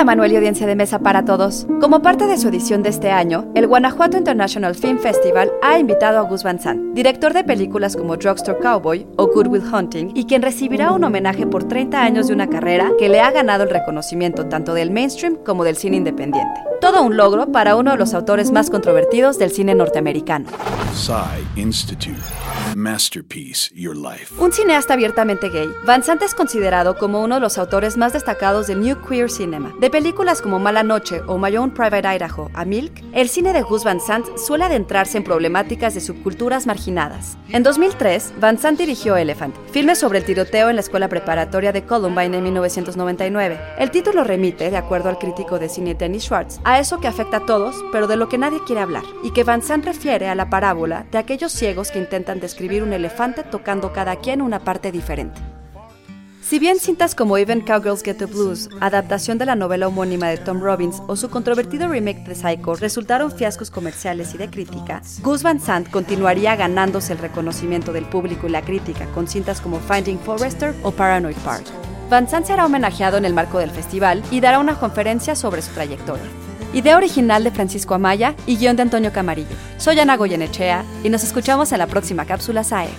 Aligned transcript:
Hola 0.00 0.12
Manuel 0.16 0.32
y 0.32 0.36
audiencia 0.36 0.66
de 0.66 0.76
mesa 0.76 1.00
para 1.00 1.26
todos. 1.26 1.66
Como 1.78 2.00
parte 2.00 2.26
de 2.26 2.38
su 2.38 2.48
edición 2.48 2.82
de 2.82 2.88
este 2.88 3.10
año, 3.10 3.52
el 3.54 3.66
Guanajuato 3.66 4.16
International 4.16 4.74
Film 4.74 4.98
Festival 4.98 5.52
ha 5.60 5.78
invitado 5.78 6.16
a 6.16 6.22
Gus 6.22 6.42
Van 6.42 6.58
Sant, 6.58 6.94
director 6.94 7.34
de 7.34 7.44
películas 7.44 7.96
como 7.96 8.16
Drugstore 8.16 8.60
Cowboy 8.60 9.06
o 9.18 9.26
Good 9.26 9.48
Will 9.48 9.62
Hunting, 9.62 10.12
y 10.14 10.24
quien 10.24 10.40
recibirá 10.40 10.92
un 10.92 11.04
homenaje 11.04 11.46
por 11.46 11.64
30 11.64 12.02
años 12.02 12.28
de 12.28 12.32
una 12.32 12.48
carrera 12.48 12.92
que 12.98 13.10
le 13.10 13.20
ha 13.20 13.30
ganado 13.30 13.64
el 13.64 13.68
reconocimiento 13.68 14.46
tanto 14.46 14.72
del 14.72 14.90
mainstream 14.90 15.36
como 15.44 15.64
del 15.64 15.76
cine 15.76 15.98
independiente. 15.98 16.69
Todo 16.90 17.04
un 17.04 17.16
logro 17.16 17.52
para 17.52 17.76
uno 17.76 17.92
de 17.92 17.98
los 17.98 18.14
autores 18.14 18.50
más 18.50 18.68
controvertidos 18.68 19.38
del 19.38 19.52
cine 19.52 19.76
norteamericano. 19.76 20.50
Institute. 21.54 22.20
Masterpiece, 22.74 23.70
Your 23.74 23.96
Life. 23.96 24.34
Un 24.38 24.52
cineasta 24.52 24.94
abiertamente 24.94 25.48
gay, 25.48 25.68
Van 25.84 26.02
Sant 26.02 26.22
es 26.22 26.34
considerado 26.34 26.96
como 26.98 27.22
uno 27.22 27.36
de 27.36 27.40
los 27.40 27.58
autores 27.58 27.96
más 27.96 28.12
destacados 28.12 28.66
del 28.66 28.80
New 28.80 28.96
Queer 29.06 29.30
Cinema. 29.30 29.72
De 29.80 29.90
películas 29.90 30.42
como 30.42 30.58
Mala 30.58 30.82
Noche 30.82 31.20
o 31.26 31.38
My 31.38 31.56
Own 31.56 31.72
Private 31.72 32.08
Idaho 32.16 32.50
a 32.54 32.64
Milk, 32.64 33.02
el 33.12 33.28
cine 33.28 33.52
de 33.52 33.62
Gus 33.62 33.84
Van 33.84 34.00
Sant 34.00 34.26
suele 34.36 34.64
adentrarse 34.64 35.18
en 35.18 35.24
problemáticas 35.24 35.94
de 35.94 36.00
subculturas 36.00 36.66
marginadas. 36.66 37.36
En 37.48 37.62
2003, 37.62 38.34
Van 38.40 38.58
Sant 38.58 38.78
dirigió 38.78 39.16
Elephant, 39.16 39.54
filme 39.72 39.94
sobre 39.94 40.18
el 40.18 40.24
tiroteo 40.24 40.70
en 40.70 40.76
la 40.76 40.82
escuela 40.82 41.08
preparatoria 41.08 41.72
de 41.72 41.84
Columbine 41.84 42.36
en 42.36 42.44
1999. 42.44 43.60
El 43.78 43.90
título 43.90 44.24
remite, 44.24 44.70
de 44.70 44.76
acuerdo 44.76 45.08
al 45.08 45.18
crítico 45.18 45.58
de 45.58 45.68
cine 45.68 45.94
Dennis 45.94 46.24
Schwartz, 46.24 46.60
a 46.64 46.79
eso 46.80 47.00
que 47.00 47.08
afecta 47.08 47.38
a 47.38 47.46
todos, 47.46 47.84
pero 47.92 48.06
de 48.06 48.16
lo 48.16 48.28
que 48.28 48.38
nadie 48.38 48.60
quiere 48.66 48.82
hablar, 48.82 49.04
y 49.22 49.30
que 49.30 49.44
Van 49.44 49.62
Sant 49.62 49.84
refiere 49.84 50.28
a 50.28 50.34
la 50.34 50.50
parábola 50.50 51.06
de 51.10 51.18
aquellos 51.18 51.52
ciegos 51.52 51.90
que 51.90 51.98
intentan 51.98 52.40
describir 52.40 52.60
escribir 52.60 52.82
un 52.82 52.92
elefante 52.92 53.42
tocando 53.42 53.90
cada 53.90 54.16
quien 54.16 54.42
una 54.42 54.58
parte 54.58 54.92
diferente. 54.92 55.40
Si 56.42 56.58
bien 56.58 56.78
cintas 56.78 57.14
como 57.14 57.38
Even 57.38 57.62
Cowgirls 57.62 58.02
Get 58.02 58.18
the 58.18 58.26
Blues, 58.26 58.68
adaptación 58.80 59.38
de 59.38 59.46
la 59.46 59.54
novela 59.54 59.88
homónima 59.88 60.28
de 60.28 60.36
Tom 60.36 60.60
Robbins, 60.60 61.00
o 61.06 61.16
su 61.16 61.30
controvertido 61.30 61.88
remake 61.88 62.26
de 62.26 62.34
Psycho 62.34 62.74
resultaron 62.74 63.32
fiascos 63.32 63.70
comerciales 63.70 64.34
y 64.34 64.38
de 64.38 64.50
crítica, 64.50 65.00
Gus 65.22 65.42
Van 65.42 65.58
Sant 65.58 65.88
continuaría 65.90 66.54
ganándose 66.54 67.14
el 67.14 67.18
reconocimiento 67.18 67.94
del 67.94 68.04
público 68.04 68.46
y 68.46 68.50
la 68.50 68.62
crítica 68.62 69.06
con 69.14 69.26
cintas 69.26 69.62
como 69.62 69.78
Finding 69.78 70.18
Forrester 70.18 70.74
o 70.82 70.90
Paranoid 70.90 71.36
Park. 71.36 71.64
Van 72.10 72.28
Sant 72.28 72.44
será 72.44 72.66
homenajeado 72.66 73.16
en 73.16 73.24
el 73.24 73.32
marco 73.32 73.58
del 73.58 73.70
festival 73.70 74.22
y 74.30 74.40
dará 74.40 74.58
una 74.58 74.78
conferencia 74.78 75.34
sobre 75.34 75.62
su 75.62 75.72
trayectoria. 75.72 76.39
Idea 76.72 76.96
original 76.96 77.42
de 77.42 77.50
Francisco 77.50 77.94
Amaya 77.94 78.36
y 78.46 78.56
guion 78.56 78.76
de 78.76 78.82
Antonio 78.82 79.12
Camarillo. 79.12 79.56
Soy 79.76 79.98
Ana 79.98 80.16
Goyenechea 80.16 80.84
y 81.02 81.08
nos 81.08 81.24
escuchamos 81.24 81.72
en 81.72 81.78
la 81.78 81.88
próxima 81.88 82.26
cápsula 82.26 82.62
SAE. 82.62 82.90